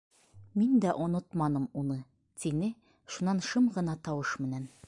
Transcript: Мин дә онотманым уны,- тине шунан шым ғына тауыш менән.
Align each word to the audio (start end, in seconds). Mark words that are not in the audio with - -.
Мин 0.61 0.79
дә 0.85 0.93
онотманым 1.07 1.69
уны,- 1.83 1.99
тине 2.45 2.73
шунан 3.17 3.47
шым 3.53 3.73
ғына 3.79 4.01
тауыш 4.09 4.37
менән. 4.47 4.71